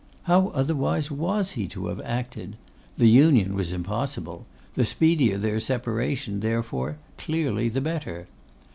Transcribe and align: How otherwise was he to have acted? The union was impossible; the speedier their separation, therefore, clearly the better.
How 0.23 0.47
otherwise 0.55 1.11
was 1.11 1.51
he 1.51 1.67
to 1.67 1.85
have 1.85 2.01
acted? 2.03 2.55
The 2.97 3.05
union 3.07 3.53
was 3.53 3.71
impossible; 3.71 4.47
the 4.73 4.83
speedier 4.83 5.37
their 5.37 5.59
separation, 5.59 6.39
therefore, 6.39 6.97
clearly 7.19 7.69
the 7.69 7.81
better. 7.81 8.27